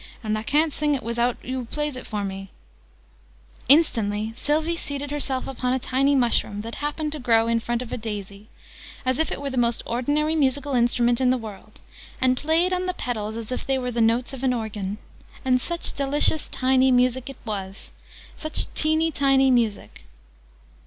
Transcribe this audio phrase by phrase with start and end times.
[0.23, 2.49] "And I ca'n't sing it not wizout oo plays it for me!"
[3.69, 6.73] {Image...'Three badgers, writhing in a cave'} Instantly Sylvie seated herself upon a tiny mushroom, that
[6.81, 8.47] happened to grow in front of a daisy,
[9.05, 11.81] as if it were the most ordinary musical instrument in the world,
[12.19, 14.97] and played on the petals as if they were the notes of an organ.
[15.45, 17.91] And such delicious tiny music it was!
[18.35, 20.05] Such teeny tiny music!